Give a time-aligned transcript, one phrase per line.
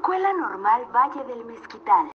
[0.00, 2.10] Escuela Normal Valle del Mezquital.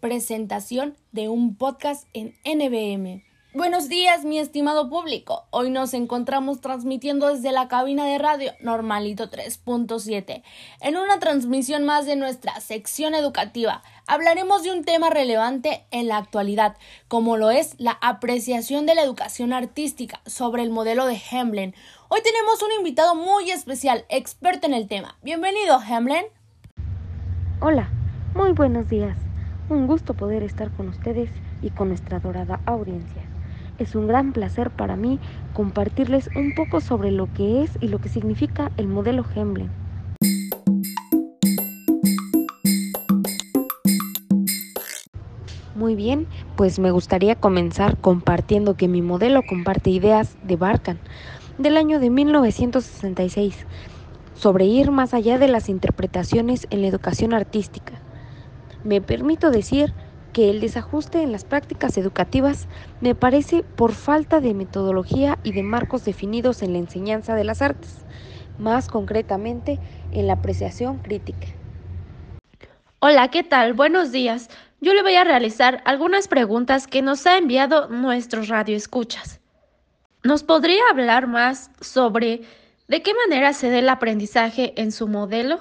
[0.00, 3.26] Presentación de un podcast en NBM.
[3.52, 5.44] Buenos días, mi estimado público.
[5.50, 10.42] Hoy nos encontramos transmitiendo desde la cabina de radio Normalito 3.7.
[10.80, 16.16] En una transmisión más de nuestra sección educativa, hablaremos de un tema relevante en la
[16.16, 21.74] actualidad, como lo es la apreciación de la educación artística sobre el modelo de Hemlen.
[22.08, 25.18] Hoy tenemos un invitado muy especial, experto en el tema.
[25.22, 26.24] Bienvenido, Hemlen.
[27.60, 27.88] Hola,
[28.36, 29.16] muy buenos días.
[29.68, 31.28] Un gusto poder estar con ustedes
[31.60, 33.22] y con nuestra dorada audiencia.
[33.80, 35.18] Es un gran placer para mí
[35.54, 39.70] compartirles un poco sobre lo que es y lo que significa el modelo Hemblem.
[45.74, 51.00] Muy bien, pues me gustaría comenzar compartiendo que mi modelo comparte ideas de Barkan
[51.58, 53.66] del año de 1966
[54.38, 57.94] sobre ir más allá de las interpretaciones en la educación artística.
[58.84, 59.92] Me permito decir
[60.32, 62.68] que el desajuste en las prácticas educativas
[63.00, 67.62] me parece por falta de metodología y de marcos definidos en la enseñanza de las
[67.62, 68.06] artes,
[68.58, 69.80] más concretamente
[70.12, 71.48] en la apreciación crítica.
[73.00, 73.72] Hola, ¿qué tal?
[73.74, 74.50] Buenos días.
[74.80, 79.40] Yo le voy a realizar algunas preguntas que nos ha enviado nuestros radioescuchas.
[80.22, 82.42] ¿Nos podría hablar más sobre
[82.88, 85.60] de qué manera se da el aprendizaje en su modelo?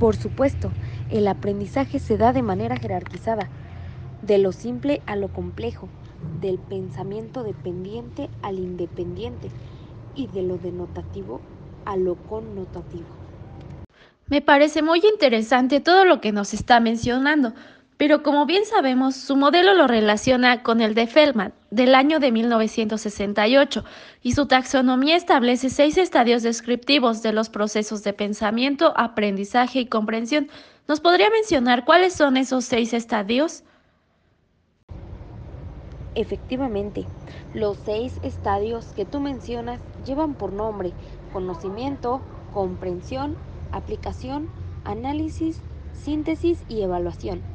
[0.00, 0.72] Por supuesto,
[1.10, 3.48] el aprendizaje se da de manera jerarquizada,
[4.22, 5.88] de lo simple a lo complejo,
[6.40, 9.50] del pensamiento dependiente al independiente
[10.16, 11.40] y de lo denotativo
[11.84, 13.06] a lo connotativo.
[14.28, 17.54] Me parece muy interesante todo lo que nos está mencionando,
[18.02, 22.32] pero como bien sabemos, su modelo lo relaciona con el de Feldman del año de
[22.32, 23.84] 1968
[24.24, 30.50] y su taxonomía establece seis estadios descriptivos de los procesos de pensamiento, aprendizaje y comprensión.
[30.88, 33.62] ¿Nos podría mencionar cuáles son esos seis estadios?
[36.16, 37.06] Efectivamente,
[37.54, 40.90] los seis estadios que tú mencionas llevan por nombre
[41.32, 42.20] conocimiento,
[42.52, 43.36] comprensión,
[43.70, 44.48] aplicación,
[44.84, 45.60] análisis,
[45.92, 47.51] síntesis y evaluación.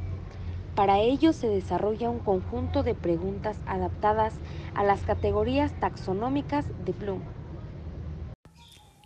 [0.78, 4.34] Para ello se desarrolla un conjunto de preguntas adaptadas
[4.76, 7.20] a las categorías taxonómicas de Bloom.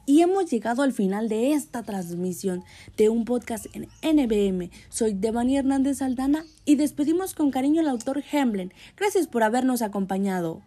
[0.04, 2.62] Y hemos llegado al final de esta transmisión
[2.98, 4.68] de un podcast en NBM.
[4.90, 8.74] Soy Devani Hernández Aldana y despedimos con cariño al autor Hemblen.
[8.94, 10.60] Gracias por habernos acompañado.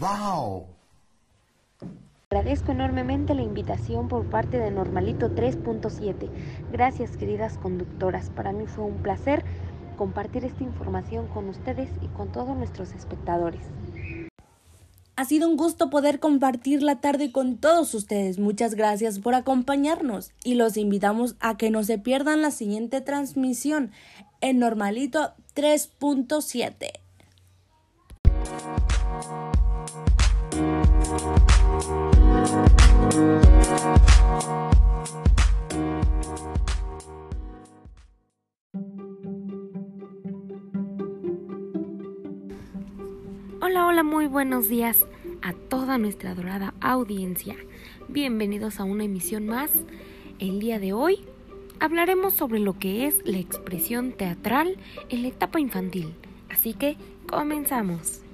[0.00, 0.75] ¡Wow!
[2.46, 6.30] Agradezco enormemente la invitación por parte de Normalito 3.7.
[6.70, 8.30] Gracias, queridas conductoras.
[8.30, 9.44] Para mí fue un placer
[9.96, 13.62] compartir esta información con ustedes y con todos nuestros espectadores.
[15.16, 18.38] Ha sido un gusto poder compartir la tarde con todos ustedes.
[18.38, 23.90] Muchas gracias por acompañarnos y los invitamos a que no se pierdan la siguiente transmisión
[24.40, 27.05] en Normalito 3.7.
[31.08, 31.18] Hola,
[43.86, 45.06] hola, muy buenos días
[45.42, 47.54] a toda nuestra adorada audiencia.
[48.08, 49.70] Bienvenidos a una emisión más.
[50.40, 51.20] El día de hoy
[51.78, 54.76] hablaremos sobre lo que es la expresión teatral
[55.08, 56.14] en la etapa infantil.
[56.48, 56.96] Así que
[57.28, 58.25] comenzamos.